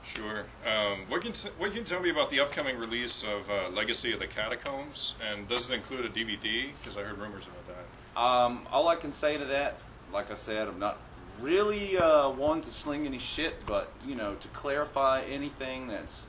sure. 0.04 0.46
Um, 0.66 1.06
what 1.08 1.22
can 1.22 1.34
what 1.58 1.72
can 1.72 1.80
you 1.80 1.86
tell 1.86 2.02
me 2.02 2.12
about 2.12 2.30
the 2.30 2.40
upcoming 2.40 2.78
release 2.78 3.24
of 3.24 3.50
uh, 3.50 3.70
Legacy 3.70 4.14
of 4.14 4.20
the 4.20 4.28
Catacombs? 4.28 5.16
And 5.28 5.48
does 5.48 5.70
it 5.70 5.74
include 5.74 6.06
a 6.06 6.10
DVD? 6.10 6.68
Because 6.80 6.98
I 6.98 7.04
heard 7.04 7.18
rumors 7.18 7.48
about 7.48 7.66
that. 7.68 8.22
Um, 8.22 8.68
all 8.72 8.88
I 8.88 8.96
can 8.96 9.12
say 9.12 9.38
to 9.38 9.46
that, 9.46 9.80
like 10.14 10.32
I 10.32 10.36
said, 10.36 10.68
I'm 10.68 10.80
not 10.80 10.98
really 11.40 11.98
uh, 11.98 12.30
one 12.30 12.62
to 12.62 12.72
sling 12.72 13.06
any 13.06 13.20
shit, 13.20 13.66
but 13.66 13.92
you 14.06 14.16
know, 14.16 14.36
to 14.36 14.48
clarify 14.50 15.22
anything 15.22 15.88
that's 15.88 16.26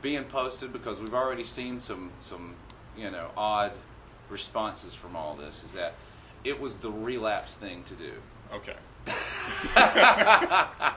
being 0.00 0.24
posted, 0.24 0.72
because 0.72 1.00
we've 1.00 1.14
already 1.14 1.44
seen 1.44 1.80
some 1.80 2.10
some 2.20 2.56
you 2.96 3.10
know 3.10 3.30
odd 3.36 3.72
responses 4.28 4.94
from 4.94 5.16
all 5.16 5.34
this, 5.34 5.64
is 5.64 5.72
that 5.72 5.94
it 6.44 6.60
was 6.60 6.78
the 6.78 6.90
relapse 6.90 7.54
thing 7.54 7.82
to 7.84 7.94
do. 7.94 8.12
Okay. 8.52 8.76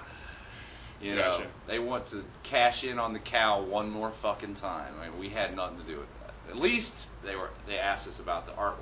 You 1.02 1.16
know, 1.16 1.38
Gotcha. 1.40 1.48
they 1.66 1.80
want 1.80 2.06
to 2.08 2.24
cash 2.44 2.84
in 2.84 3.00
on 3.00 3.12
the 3.12 3.18
cow 3.18 3.60
one 3.64 3.90
more 3.90 4.12
fucking 4.12 4.54
time. 4.54 4.94
I 5.02 5.10
mean, 5.10 5.18
we 5.20 5.30
had 5.30 5.56
nothing 5.56 5.78
to 5.80 5.84
do 5.84 5.98
with 5.98 6.08
that. 6.20 6.52
At 6.52 6.58
least 6.58 7.08
they 7.24 7.36
were 7.36 7.50
they 7.66 7.80
asked 7.80 8.08
us 8.08 8.20
about 8.20 8.46
the 8.46 8.52
artwork. 8.52 8.76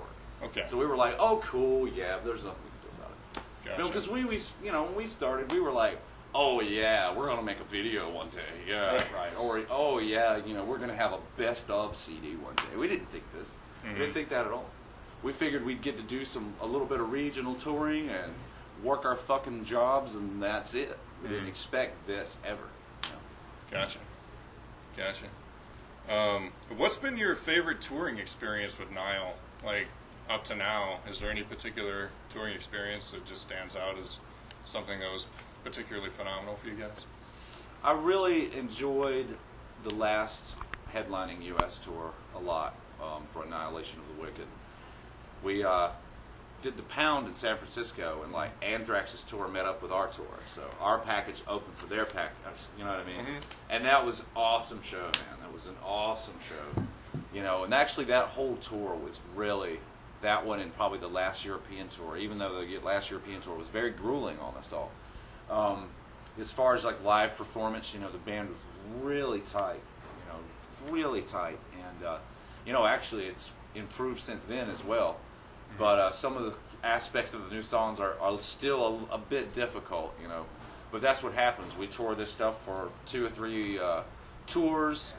Okay. 0.43 0.65
So 0.67 0.75
we 0.77 0.85
were 0.85 0.97
like, 0.97 1.15
oh, 1.17 1.39
cool, 1.41 1.87
yeah, 1.87 2.17
there's 2.21 2.43
nothing 2.43 2.59
we 2.65 2.71
can 2.71 2.81
do 2.89 2.97
about 3.01 3.11
it. 3.15 3.41
You 3.63 3.71
know, 3.71 3.77
Gotcha. 3.77 3.87
because 3.89 4.09
we, 4.09 4.25
we, 4.25 4.37
you 4.65 4.73
know, 4.73 4.83
when 4.83 4.95
we 4.95 5.05
started, 5.05 5.49
we 5.53 5.61
were 5.61 5.71
like, 5.71 5.97
oh, 6.35 6.59
yeah, 6.59 7.13
we're 7.15 7.27
going 7.27 7.39
to 7.39 7.43
make 7.45 7.61
a 7.61 7.63
video 7.63 8.09
one 8.11 8.27
day. 8.29 8.39
Yeah, 8.67 8.91
Right. 8.91 9.13
right. 9.15 9.37
Or, 9.39 9.61
oh, 9.69 9.99
yeah, 9.99 10.35
you 10.45 10.53
know, 10.53 10.65
we're 10.65 10.77
going 10.77 10.89
to 10.89 10.95
have 10.97 11.13
a 11.13 11.19
best 11.37 11.69
of 11.69 11.95
CD 11.95 12.35
one 12.35 12.55
day. 12.55 12.75
We 12.77 12.89
didn't 12.89 13.09
think 13.13 13.23
this. 13.33 13.55
Mhm. 13.85 13.93
We 13.93 13.99
didn't 13.99 14.13
think 14.13 14.27
that 14.29 14.45
at 14.45 14.51
all. 14.51 14.65
We 15.23 15.31
figured 15.33 15.65
we'd 15.65 15.81
get 15.81 15.97
to 15.97 16.03
do 16.03 16.23
some, 16.23 16.53
a 16.61 16.65
little 16.65 16.87
bit 16.87 16.99
of 16.99 17.11
regional 17.11 17.55
touring 17.55 18.09
and 18.09 18.31
work 18.83 19.05
our 19.05 19.15
fucking 19.15 19.65
jobs, 19.65 20.15
and 20.15 20.41
that's 20.41 20.73
it. 20.73 20.97
We 21.21 21.29
didn't 21.29 21.45
Mhm. 21.45 21.49
expect 21.49 22.07
this 22.07 22.37
ever. 22.45 22.63
you 23.05 23.09
know. 23.11 23.17
Gotcha. 23.71 23.99
Gotcha. 24.95 25.25
Um, 26.13 26.53
what's 26.77 26.97
been 26.97 27.17
your 27.17 27.35
favorite 27.35 27.81
touring 27.81 28.17
experience 28.17 28.77
with 28.79 28.89
Nile? 28.91 29.35
Like 29.63 29.87
up 30.29 30.45
to 30.45 30.55
now, 30.55 30.99
is 31.07 31.19
there 31.19 31.29
any 31.29 31.43
particular 31.43 32.09
touring 32.29 32.55
experience 32.55 33.11
that 33.11 33.25
just 33.25 33.41
stands 33.41 33.75
out 33.75 33.97
as 33.97 34.19
something 34.63 34.99
that 34.99 35.11
was 35.11 35.27
particularly 35.63 36.09
phenomenal 36.09 36.55
for 36.55 36.67
you 36.67 36.75
guys? 36.75 37.05
I 37.83 37.91
really 37.91 38.53
enjoyed 38.55 39.37
the 39.83 39.93
last 39.95 40.55
headlining 40.93 41.43
U.S. 41.43 41.77
tour 41.79 42.13
a 42.35 42.39
lot 42.39 42.75
um, 43.01 43.25
for 43.25 43.43
Annihilation 43.43 43.99
of 43.99 44.07
the 44.15 44.21
Wicked. 44.21 44.47
We 45.43 45.63
uh, 45.63 45.89
did 46.61 46.75
the 46.77 46.83
Pound 46.83 47.27
in 47.27 47.35
San 47.35 47.55
Francisco, 47.57 48.21
and 48.23 48.33
like 48.33 48.51
Anthrax's 48.61 49.23
tour 49.23 49.47
met 49.47 49.65
up 49.65 49.81
with 49.81 49.91
our 49.91 50.07
tour, 50.07 50.25
so 50.45 50.61
our 50.81 50.99
package 50.99 51.41
opened 51.47 51.75
for 51.75 51.85
their 51.85 52.05
package. 52.05 52.33
You 52.77 52.83
know 52.83 52.91
what 52.91 52.99
I 52.99 53.05
mean? 53.05 53.25
Mhm. 53.25 53.41
And 53.69 53.85
that 53.85 54.05
was 54.05 54.19
an 54.19 54.25
awesome 54.35 54.81
show, 54.81 55.03
man. 55.03 55.39
That 55.41 55.53
was 55.53 55.67
an 55.67 55.75
awesome 55.85 56.37
show. 56.41 56.83
You 57.33 57.43
know, 57.43 57.63
and 57.63 57.73
actually 57.73 58.05
that 58.05 58.25
whole 58.25 58.57
tour 58.57 58.95
was 58.95 59.19
really 59.35 59.79
that 60.21 60.45
one 60.45 60.59
and 60.59 60.75
probably 60.75 60.99
the 60.99 61.07
last 61.07 61.45
European 61.45 61.87
tour. 61.87 62.17
Even 62.17 62.37
though 62.39 62.63
the 62.63 62.77
last 62.79 63.09
European 63.09 63.39
tour 63.39 63.55
was 63.55 63.67
very 63.67 63.91
grueling 63.91 64.37
on 64.39 64.55
us 64.55 64.73
all. 64.73 64.91
Um, 65.49 65.89
as 66.39 66.51
far 66.51 66.75
as 66.75 66.83
like 66.83 67.03
live 67.03 67.37
performance, 67.37 67.93
you 67.93 67.99
know, 67.99 68.09
the 68.09 68.17
band 68.17 68.49
was 68.49 68.57
really 69.01 69.39
tight. 69.41 69.79
You 69.81 70.33
know, 70.33 70.91
really 70.93 71.21
tight, 71.21 71.59
and 71.73 72.05
uh, 72.05 72.17
you 72.65 72.73
know, 72.73 72.85
actually, 72.85 73.25
it's 73.25 73.51
improved 73.75 74.19
since 74.19 74.43
then 74.43 74.69
as 74.69 74.83
well. 74.83 75.17
But 75.77 75.99
uh, 75.99 76.11
some 76.11 76.35
of 76.35 76.43
the 76.43 76.53
aspects 76.83 77.33
of 77.33 77.47
the 77.47 77.55
new 77.55 77.61
songs 77.61 77.99
are, 77.99 78.15
are 78.19 78.37
still 78.39 79.07
a, 79.11 79.15
a 79.15 79.17
bit 79.17 79.53
difficult, 79.53 80.13
you 80.21 80.27
know. 80.27 80.45
But 80.91 81.01
that's 81.01 81.21
what 81.21 81.33
happens. 81.33 81.77
We 81.77 81.87
tour 81.87 82.15
this 82.15 82.31
stuff 82.31 82.63
for 82.63 82.89
two 83.05 83.25
or 83.25 83.29
three 83.29 83.79
uh, 83.79 84.01
tours 84.47 85.13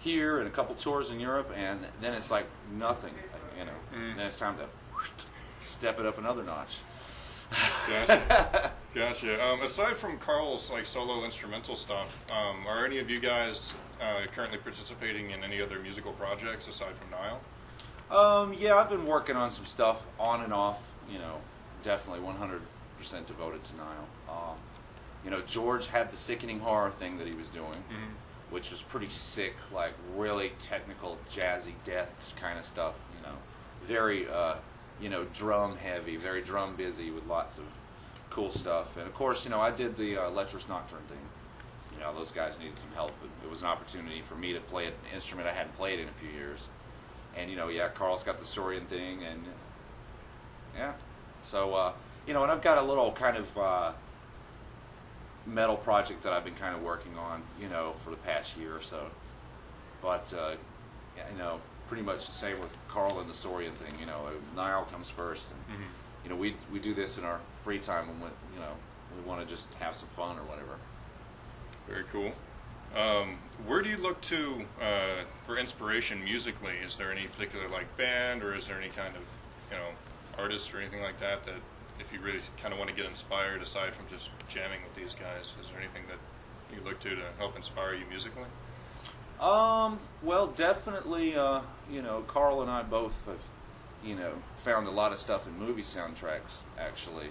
here 0.00 0.38
and 0.38 0.46
a 0.46 0.50
couple 0.50 0.74
tours 0.74 1.10
in 1.10 1.20
Europe, 1.20 1.52
and 1.56 1.80
then 2.00 2.14
it's 2.14 2.30
like 2.30 2.46
nothing, 2.76 3.14
you 3.58 3.64
know. 3.64 3.72
Mm. 3.94 4.16
Then 4.16 4.26
it's 4.26 4.38
time 4.38 4.56
to 4.58 4.66
step 5.56 5.98
it 5.98 6.06
up 6.06 6.18
another 6.18 6.42
notch. 6.42 6.78
Gotcha. 7.88 8.72
gotcha. 8.94 9.44
Um, 9.44 9.60
aside 9.62 9.96
from 9.96 10.18
Karl's 10.18 10.70
like 10.70 10.86
solo 10.86 11.24
instrumental 11.24 11.76
stuff, 11.76 12.24
um, 12.30 12.66
are 12.66 12.86
any 12.86 12.98
of 12.98 13.10
you 13.10 13.20
guys 13.20 13.74
uh, 14.00 14.26
currently 14.34 14.58
participating 14.58 15.30
in 15.30 15.44
any 15.44 15.60
other 15.60 15.78
musical 15.78 16.12
projects 16.12 16.68
aside 16.68 16.94
from 16.96 17.10
Nile? 17.10 17.40
Um, 18.12 18.54
yeah, 18.58 18.76
I've 18.76 18.90
been 18.90 19.06
working 19.06 19.36
on 19.36 19.50
some 19.50 19.64
stuff 19.64 20.04
on 20.20 20.42
and 20.42 20.52
off. 20.52 20.92
You 21.10 21.18
know, 21.18 21.36
definitely 21.82 22.22
100% 22.22 22.60
devoted 23.26 23.64
to 23.64 23.76
Nile. 23.76 24.08
Um, 24.28 24.56
you 25.24 25.30
know, 25.30 25.40
George 25.40 25.86
had 25.86 26.12
the 26.12 26.16
sickening 26.16 26.60
horror 26.60 26.90
thing 26.90 27.16
that 27.18 27.26
he 27.26 27.32
was 27.32 27.48
doing, 27.48 27.72
which 28.50 28.70
was 28.70 28.82
pretty 28.82 29.08
sick, 29.08 29.54
like 29.72 29.94
really 30.14 30.52
technical, 30.60 31.16
jazzy 31.30 31.72
death 31.84 32.34
kind 32.38 32.58
of 32.58 32.66
stuff. 32.66 32.94
You 33.16 33.26
know, 33.26 33.36
very, 33.84 34.28
uh, 34.28 34.56
you 35.00 35.08
know, 35.08 35.24
drum 35.32 35.76
heavy, 35.78 36.16
very 36.16 36.42
drum 36.42 36.76
busy 36.76 37.10
with 37.10 37.26
lots 37.26 37.56
of 37.56 37.64
cool 38.28 38.50
stuff. 38.50 38.96
And 38.98 39.06
of 39.06 39.14
course, 39.14 39.44
you 39.44 39.50
know, 39.50 39.60
I 39.60 39.70
did 39.70 39.96
the 39.96 40.18
uh, 40.18 40.30
Lecherous 40.30 40.68
Nocturne 40.68 41.00
thing. 41.08 41.18
You 41.94 42.00
know, 42.00 42.14
those 42.14 42.30
guys 42.30 42.58
needed 42.58 42.78
some 42.78 42.90
help. 42.94 43.12
It, 43.24 43.46
it 43.46 43.50
was 43.50 43.62
an 43.62 43.68
opportunity 43.68 44.20
for 44.20 44.34
me 44.34 44.52
to 44.52 44.60
play 44.60 44.86
an 44.86 44.92
instrument 45.14 45.48
I 45.48 45.52
hadn't 45.52 45.74
played 45.76 45.98
in 45.98 46.08
a 46.08 46.12
few 46.12 46.28
years. 46.28 46.68
And 47.36 47.50
you 47.50 47.56
know, 47.56 47.68
yeah, 47.68 47.88
Karl's 47.88 48.22
got 48.22 48.38
the 48.38 48.44
Saurian 48.44 48.84
thing, 48.86 49.22
and 49.22 49.44
yeah. 50.76 50.92
So 51.42 51.74
uh, 51.74 51.92
you 52.26 52.34
know, 52.34 52.42
and 52.42 52.52
I've 52.52 52.62
got 52.62 52.78
a 52.78 52.82
little 52.82 53.12
kind 53.12 53.36
of 53.36 53.58
uh, 53.58 53.92
metal 55.46 55.76
project 55.76 56.22
that 56.22 56.32
I've 56.32 56.44
been 56.44 56.54
kind 56.54 56.74
of 56.74 56.82
working 56.82 57.16
on, 57.16 57.42
you 57.60 57.68
know, 57.68 57.94
for 58.04 58.10
the 58.10 58.16
past 58.16 58.56
year 58.56 58.76
or 58.76 58.82
so. 58.82 59.06
But 60.00 60.32
uh, 60.36 60.56
yeah, 61.16 61.24
you 61.32 61.38
know, 61.38 61.60
pretty 61.88 62.02
much 62.02 62.26
the 62.26 62.32
same 62.32 62.60
with 62.60 62.76
Karl 62.88 63.20
and 63.20 63.28
the 63.28 63.34
Saurian 63.34 63.72
thing. 63.74 63.94
You 63.98 64.06
know, 64.06 64.28
Nile 64.56 64.86
comes 64.90 65.08
first, 65.10 65.48
and 65.50 65.78
you 66.24 66.30
know, 66.30 66.36
we 66.36 66.56
we 66.72 66.78
do 66.78 66.94
this 66.94 67.18
in 67.18 67.24
our 67.24 67.40
free 67.56 67.78
time 67.78 68.08
when 68.08 68.20
we, 68.20 68.26
you 68.54 68.60
know 68.60 68.72
we 69.16 69.28
want 69.28 69.40
to 69.40 69.46
just 69.46 69.72
have 69.74 69.94
some 69.94 70.08
fun 70.08 70.38
or 70.38 70.42
whatever. 70.42 70.76
Very 71.88 72.04
cool. 72.12 72.32
Um, 72.96 73.38
where 73.66 73.82
do 73.82 73.88
you 73.88 73.96
look 73.96 74.20
to 74.22 74.64
uh, 74.80 75.24
for 75.46 75.58
inspiration 75.58 76.22
musically? 76.24 76.74
Is 76.84 76.96
there 76.96 77.12
any 77.12 77.26
particular 77.26 77.68
like 77.68 77.96
band, 77.96 78.42
or 78.42 78.54
is 78.54 78.66
there 78.66 78.78
any 78.78 78.90
kind 78.90 79.16
of 79.16 79.22
you 79.70 79.76
know 79.76 79.88
artist 80.38 80.74
or 80.74 80.80
anything 80.80 81.02
like 81.02 81.18
that 81.20 81.44
that 81.46 81.56
if 82.00 82.12
you 82.12 82.20
really 82.20 82.40
kind 82.60 82.72
of 82.72 82.78
want 82.78 82.90
to 82.90 82.96
get 82.96 83.06
inspired 83.06 83.62
aside 83.62 83.94
from 83.94 84.06
just 84.10 84.30
jamming 84.48 84.80
with 84.82 84.94
these 84.94 85.14
guys, 85.14 85.54
is 85.62 85.70
there 85.70 85.78
anything 85.78 86.02
that 86.08 86.18
you 86.74 86.82
look 86.84 87.00
to 87.00 87.10
to 87.10 87.22
help 87.38 87.56
inspire 87.56 87.94
you 87.94 88.04
musically? 88.10 88.48
Um, 89.40 89.98
well, 90.22 90.46
definitely, 90.46 91.34
uh, 91.34 91.62
you 91.90 92.00
know, 92.00 92.22
Karl 92.28 92.62
and 92.62 92.70
I 92.70 92.82
both 92.82 93.12
have, 93.26 93.40
you 94.04 94.14
know, 94.14 94.32
found 94.56 94.86
a 94.86 94.90
lot 94.90 95.12
of 95.12 95.18
stuff 95.18 95.46
in 95.48 95.58
movie 95.58 95.82
soundtracks, 95.82 96.62
actually. 96.78 97.28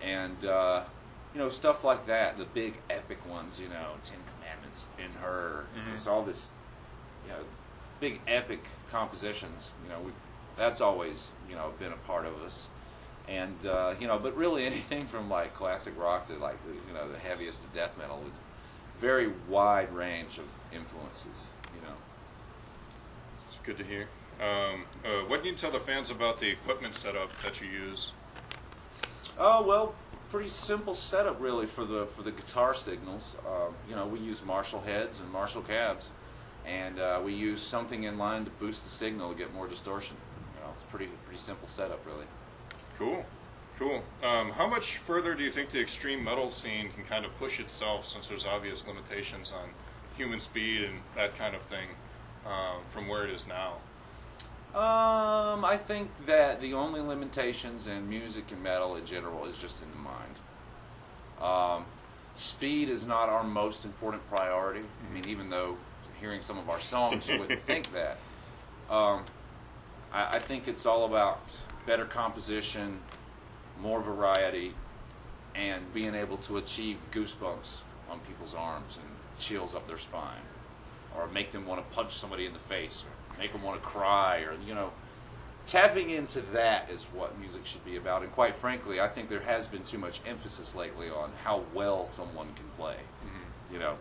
And, 0.00 0.44
uh, 0.46 0.84
you 1.34 1.40
know, 1.40 1.48
stuff 1.48 1.82
like 1.84 2.06
that, 2.06 2.38
the 2.38 2.44
big 2.44 2.74
epic 2.88 3.18
ones, 3.28 3.60
you 3.60 3.68
know, 3.68 3.92
Ten 4.04 4.18
Commandments 4.38 4.88
in 4.98 5.10
Her, 5.20 5.66
Mhm. 5.76 5.92
just 5.92 6.06
all 6.06 6.22
this, 6.22 6.50
you 7.26 7.32
know, 7.32 7.40
big 8.00 8.20
epic 8.28 8.64
compositions, 8.90 9.72
you 9.82 9.88
know, 9.90 9.98
we, 10.00 10.12
that's 10.56 10.80
always, 10.80 11.32
you 11.48 11.56
know, 11.56 11.72
been 11.78 11.92
a 11.92 11.96
part 11.96 12.24
of 12.26 12.40
us. 12.42 12.68
And, 13.26 13.64
uh, 13.66 13.94
you 13.98 14.06
know, 14.06 14.18
but 14.18 14.36
really 14.36 14.64
anything 14.72 15.06
from 15.06 15.28
like 15.28 15.54
classic 15.54 15.94
rock 15.98 16.26
to 16.26 16.34
like, 16.34 16.62
the, 16.66 16.72
you 16.72 16.94
know, 16.94 17.10
the 17.10 17.18
heaviest 17.18 17.64
of 17.64 17.72
death 17.72 17.98
metal 17.98 18.20
would 18.22 18.32
very 19.00 19.32
wide 19.48 19.92
range 19.92 20.38
of 20.38 20.44
influences. 20.72 21.50
You 21.74 21.80
know, 21.82 21.94
It's 23.48 23.58
good 23.64 23.76
to 23.78 23.84
hear. 23.84 24.08
Um, 24.40 24.84
uh, 25.04 25.24
what 25.26 25.40
can 25.42 25.50
you 25.52 25.56
tell 25.56 25.70
the 25.72 25.80
fans 25.80 26.10
about 26.10 26.38
the 26.38 26.48
equipment 26.48 26.94
setup 26.94 27.30
that 27.42 27.60
you 27.60 27.68
use? 27.68 28.12
oh 29.38 29.62
well, 29.62 29.94
pretty 30.34 30.50
simple 30.50 30.96
setup 30.96 31.40
really 31.40 31.64
for 31.64 31.84
the 31.84 32.06
for 32.06 32.24
the 32.24 32.32
guitar 32.32 32.74
signals. 32.74 33.36
Um, 33.46 33.72
you 33.88 33.94
know, 33.94 34.04
we 34.04 34.18
use 34.18 34.44
Marshall 34.44 34.80
heads 34.80 35.20
and 35.20 35.30
Marshall 35.30 35.62
cabs, 35.62 36.10
and 36.66 36.98
uh, 36.98 37.20
we 37.24 37.32
use 37.32 37.62
something 37.62 38.02
in 38.02 38.18
line 38.18 38.44
to 38.44 38.50
boost 38.50 38.82
the 38.82 38.90
signal 38.90 39.30
to 39.30 39.38
get 39.38 39.54
more 39.54 39.68
distortion. 39.68 40.16
You 40.56 40.64
know, 40.64 40.72
it's 40.72 40.82
pretty 40.82 41.06
pretty 41.24 41.38
simple 41.38 41.68
setup 41.68 42.04
really. 42.04 42.26
Cool, 42.98 43.24
cool. 43.78 44.02
Um, 44.24 44.50
how 44.50 44.66
much 44.66 44.96
further 44.96 45.36
do 45.36 45.44
you 45.44 45.52
think 45.52 45.70
the 45.70 45.80
extreme 45.80 46.24
metal 46.24 46.50
scene 46.50 46.90
can 46.90 47.04
kind 47.04 47.24
of 47.24 47.32
push 47.38 47.60
itself, 47.60 48.04
since 48.04 48.26
there's 48.26 48.44
obvious 48.44 48.88
limitations 48.88 49.52
on 49.52 49.70
human 50.16 50.40
speed 50.40 50.82
and 50.82 50.98
that 51.14 51.38
kind 51.38 51.54
of 51.54 51.62
thing, 51.62 51.90
um, 52.44 52.82
from 52.88 53.06
where 53.06 53.24
it 53.24 53.30
is 53.30 53.46
now? 53.46 53.74
Um, 54.74 55.64
I 55.64 55.76
think 55.76 56.10
that 56.26 56.60
the 56.60 56.74
only 56.74 57.00
limitations 57.00 57.86
in 57.86 58.08
music 58.08 58.50
and 58.50 58.60
metal 58.60 58.96
in 58.96 59.06
general 59.06 59.44
is 59.44 59.56
just 59.56 59.80
in 59.80 59.88
the 59.90 59.96
mind. 59.96 61.78
Um, 61.78 61.84
speed 62.34 62.88
is 62.88 63.06
not 63.06 63.28
our 63.28 63.44
most 63.44 63.84
important 63.84 64.28
priority. 64.28 64.80
I 64.80 65.14
mean, 65.14 65.28
even 65.28 65.48
though 65.48 65.76
hearing 66.20 66.40
some 66.40 66.58
of 66.58 66.68
our 66.68 66.80
songs, 66.80 67.28
you 67.28 67.38
wouldn't 67.38 67.60
think 67.60 67.92
that. 67.94 68.18
Um, 68.92 69.24
I, 70.12 70.30
I 70.32 70.38
think 70.40 70.66
it's 70.66 70.86
all 70.86 71.04
about 71.04 71.56
better 71.86 72.04
composition, 72.04 72.98
more 73.80 74.02
variety, 74.02 74.74
and 75.54 75.92
being 75.94 76.16
able 76.16 76.38
to 76.38 76.56
achieve 76.56 76.98
goosebumps 77.12 77.82
on 78.10 78.18
people's 78.26 78.54
arms 78.54 78.98
and 79.00 79.06
chills 79.38 79.76
up 79.76 79.86
their 79.86 79.98
spine, 79.98 80.42
or 81.16 81.28
make 81.28 81.52
them 81.52 81.64
want 81.64 81.88
to 81.88 81.94
punch 81.94 82.14
somebody 82.16 82.44
in 82.44 82.52
the 82.52 82.58
face, 82.58 83.04
or 83.06 83.12
make 83.38 83.52
them 83.52 83.62
want 83.62 83.80
to 83.80 83.86
cry, 83.86 84.40
or 84.40 84.54
you 84.66 84.74
know, 84.74 84.90
tapping 85.66 86.10
into 86.10 86.40
that 86.52 86.90
is 86.90 87.04
what 87.04 87.38
music 87.38 87.66
should 87.66 87.84
be 87.84 87.96
about. 87.96 88.22
And 88.22 88.32
quite 88.32 88.54
frankly, 88.54 89.00
I 89.00 89.08
think 89.08 89.28
there 89.28 89.40
has 89.40 89.66
been 89.66 89.82
too 89.84 89.98
much 89.98 90.20
emphasis 90.26 90.74
lately 90.74 91.10
on 91.10 91.30
how 91.42 91.62
well 91.72 92.06
someone 92.06 92.48
can 92.54 92.66
play. 92.76 92.96
You 93.72 93.78
know, 93.78 93.96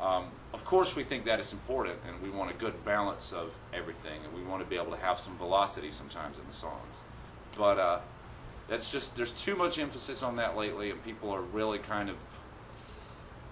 um, 0.00 0.26
of 0.52 0.64
course, 0.64 0.94
we 0.94 1.02
think 1.02 1.24
that 1.24 1.40
is 1.40 1.52
important, 1.52 1.98
and 2.06 2.22
we 2.22 2.30
want 2.30 2.50
a 2.50 2.54
good 2.54 2.84
balance 2.84 3.32
of 3.32 3.58
everything, 3.74 4.20
and 4.24 4.32
we 4.32 4.42
want 4.42 4.62
to 4.62 4.68
be 4.68 4.76
able 4.76 4.92
to 4.92 5.00
have 5.00 5.18
some 5.18 5.36
velocity 5.36 5.90
sometimes 5.90 6.38
in 6.38 6.46
the 6.46 6.52
songs. 6.52 7.02
But 7.56 7.78
uh, 7.78 7.98
that's 8.68 8.92
just 8.92 9.16
there's 9.16 9.32
too 9.32 9.56
much 9.56 9.78
emphasis 9.78 10.22
on 10.22 10.36
that 10.36 10.56
lately, 10.56 10.90
and 10.90 11.04
people 11.04 11.30
are 11.30 11.40
really 11.40 11.78
kind 11.78 12.08
of 12.08 12.16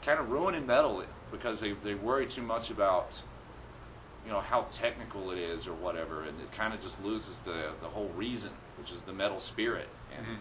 kind 0.02 0.20
of 0.20 0.30
ruining 0.30 0.66
metal 0.66 1.02
because 1.32 1.60
they 1.60 1.72
they 1.72 1.94
worry 1.94 2.26
too 2.26 2.42
much 2.42 2.70
about 2.70 3.20
you 4.26 4.32
know 4.32 4.40
how 4.40 4.62
technical 4.72 5.30
it 5.30 5.38
is 5.38 5.66
or 5.68 5.72
whatever, 5.74 6.22
and 6.22 6.38
it 6.40 6.50
kind 6.52 6.74
of 6.74 6.80
just 6.80 7.02
loses 7.04 7.38
the 7.40 7.70
the 7.80 7.88
whole 7.88 8.10
reason, 8.16 8.50
which 8.78 8.90
is 8.90 9.02
the 9.02 9.12
metal 9.12 9.38
spirit, 9.38 9.88
and 10.16 10.26
Mhm. 10.26 10.38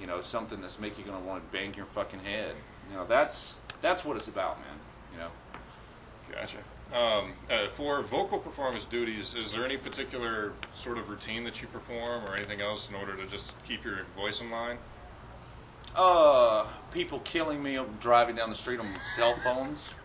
you 0.00 0.06
know 0.06 0.20
something 0.22 0.60
that's 0.62 0.78
making 0.78 1.04
you 1.04 1.12
gonna 1.12 1.24
want 1.24 1.44
to 1.44 1.56
bang 1.56 1.74
your 1.74 1.86
fucking 1.86 2.20
head. 2.24 2.54
You 2.90 2.96
know 2.96 3.04
that's 3.04 3.56
that's 3.82 4.04
what 4.04 4.16
it's 4.16 4.28
about, 4.28 4.58
man. 4.60 4.78
You 5.12 5.18
know. 5.18 5.30
Gotcha. 6.32 6.58
Um, 6.96 7.34
uh, 7.50 7.68
for 7.68 8.02
vocal 8.02 8.38
performance 8.38 8.84
duties, 8.84 9.34
is 9.34 9.52
there 9.52 9.64
any 9.64 9.76
particular 9.76 10.52
sort 10.74 10.98
of 10.98 11.08
routine 11.08 11.44
that 11.44 11.60
you 11.62 11.68
perform, 11.68 12.24
or 12.24 12.34
anything 12.34 12.60
else 12.60 12.88
in 12.88 12.96
order 12.96 13.16
to 13.16 13.26
just 13.26 13.54
keep 13.64 13.84
your 13.84 14.04
voice 14.16 14.40
in 14.40 14.50
line? 14.50 14.78
Uh, 15.94 16.66
people 16.92 17.18
killing 17.20 17.62
me 17.62 17.78
driving 18.00 18.36
down 18.36 18.48
the 18.48 18.54
street 18.56 18.80
on 18.80 18.88
cell 19.14 19.34
phones. 19.34 19.90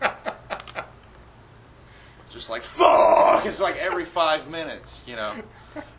Just 2.36 2.50
like 2.50 2.62
fuck. 2.62 3.46
It's 3.46 3.60
like 3.60 3.76
every 3.78 4.04
five 4.04 4.50
minutes, 4.50 5.02
you 5.06 5.16
know. 5.16 5.32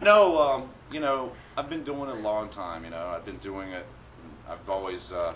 No, 0.01 0.39
um, 0.39 0.70
you 0.91 1.00
know, 1.00 1.32
I've 1.58 1.67
been 1.70 1.84
doing 1.84 2.10
it 2.10 2.15
a 2.15 2.20
long 2.20 2.50
time. 2.50 2.84
You 2.84 2.91
know, 2.91 3.08
I've 3.08 3.25
been 3.25 3.38
doing 3.38 3.72
it. 3.72 3.86
I've 4.48 4.70
always 4.70 5.12
uh, 5.12 5.34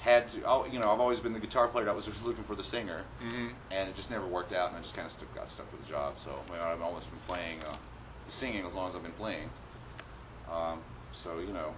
had 0.00 0.26
to. 0.28 0.42
oh, 0.46 0.64
You 0.72 0.78
know, 0.80 0.90
I've 0.90 1.00
always 1.00 1.20
been 1.20 1.34
the 1.34 1.38
guitar 1.38 1.68
player 1.68 1.84
that 1.84 1.94
was 1.94 2.06
just 2.06 2.24
looking 2.24 2.44
for 2.44 2.54
the 2.54 2.64
singer, 2.64 3.04
Mm-hmm. 3.22 3.48
and 3.70 3.88
it 3.90 3.94
just 3.94 4.10
never 4.10 4.26
worked 4.26 4.52
out, 4.54 4.68
and 4.68 4.76
I 4.78 4.80
just 4.80 4.94
kind 4.94 5.04
of 5.06 5.12
stuck, 5.12 5.34
got 5.34 5.48
stuck 5.50 5.70
with 5.70 5.82
the 5.84 5.88
job. 5.88 6.18
So 6.18 6.30
you 6.50 6.56
know, 6.56 6.64
I've 6.64 6.80
almost 6.82 7.10
been 7.10 7.20
playing, 7.26 7.58
uh, 7.70 7.76
singing 8.28 8.64
as 8.64 8.72
long 8.72 8.88
as 8.88 8.96
I've 8.96 9.02
been 9.02 9.12
playing. 9.12 9.50
Um, 10.50 10.78
so 11.12 11.38
you 11.40 11.52
know, 11.52 11.74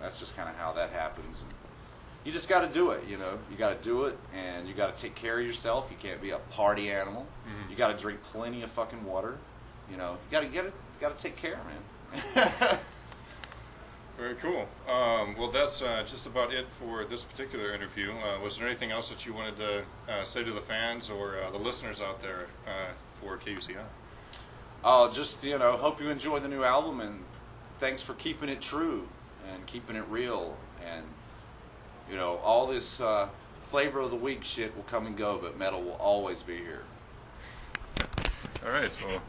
that's 0.00 0.18
just 0.20 0.36
kind 0.36 0.48
of 0.48 0.54
how 0.56 0.72
that 0.74 0.90
happens. 0.90 1.42
And 1.42 1.50
you 2.24 2.32
just 2.32 2.48
got 2.48 2.60
to 2.60 2.68
do 2.68 2.90
it. 2.90 3.04
You 3.08 3.16
know, 3.18 3.38
you 3.50 3.56
got 3.56 3.80
to 3.80 3.84
do 3.88 4.04
it, 4.04 4.18
and 4.34 4.68
you 4.68 4.74
got 4.74 4.96
to 4.96 5.02
take 5.02 5.14
care 5.14 5.38
of 5.40 5.46
yourself. 5.46 5.88
You 5.90 5.96
can't 5.98 6.20
be 6.20 6.30
a 6.30 6.38
party 6.38 6.90
animal. 6.90 7.26
Mhm. 7.46 7.70
You 7.70 7.76
got 7.76 7.96
to 7.96 8.00
drink 8.02 8.22
plenty 8.22 8.62
of 8.62 8.70
fucking 8.70 9.04
water. 9.04 9.38
You 9.90 9.96
know, 9.96 10.12
you 10.12 10.30
got 10.30 10.40
to 10.40 10.46
get 10.46 10.64
it. 10.66 10.72
You 10.94 11.00
got 11.00 11.16
to 11.16 11.22
take 11.22 11.36
care, 11.36 11.58
man. 12.14 12.78
Very 14.18 14.34
cool. 14.34 14.68
Um, 14.86 15.34
well, 15.38 15.50
that's 15.50 15.80
uh, 15.80 16.04
just 16.06 16.26
about 16.26 16.52
it 16.52 16.66
for 16.78 17.04
this 17.06 17.24
particular 17.24 17.72
interview. 17.72 18.12
Uh, 18.12 18.38
was 18.40 18.58
there 18.58 18.68
anything 18.68 18.90
else 18.90 19.08
that 19.08 19.24
you 19.24 19.32
wanted 19.32 19.56
to 19.56 19.82
uh, 20.12 20.22
say 20.22 20.44
to 20.44 20.52
the 20.52 20.60
fans 20.60 21.08
or 21.08 21.38
uh, 21.40 21.50
the 21.50 21.56
listeners 21.58 22.02
out 22.02 22.20
there 22.20 22.48
uh, 22.66 22.92
for 23.14 23.38
KUCI? 23.38 23.76
Oh, 24.84 25.10
just 25.10 25.42
you 25.42 25.58
know, 25.58 25.76
hope 25.76 26.00
you 26.02 26.10
enjoy 26.10 26.38
the 26.38 26.48
new 26.48 26.64
album, 26.64 27.00
and 27.00 27.22
thanks 27.78 28.02
for 28.02 28.12
keeping 28.14 28.50
it 28.50 28.60
true 28.60 29.08
and 29.50 29.64
keeping 29.66 29.96
it 29.96 30.04
real, 30.10 30.56
and 30.86 31.04
you 32.10 32.16
know, 32.16 32.36
all 32.38 32.66
this 32.66 33.00
uh, 33.00 33.28
flavor 33.54 34.00
of 34.00 34.10
the 34.10 34.16
week 34.16 34.42
shit 34.42 34.74
will 34.74 34.84
come 34.84 35.06
and 35.06 35.16
go, 35.16 35.38
but 35.40 35.58
metal 35.58 35.80
will 35.82 35.92
always 35.92 36.42
be 36.42 36.56
here. 36.56 36.82
All 38.64 38.72
right. 38.72 38.90
So 38.90 39.22